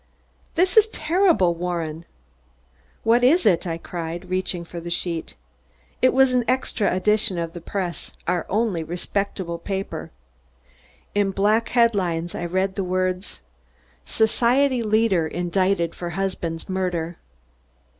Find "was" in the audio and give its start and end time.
6.11-6.33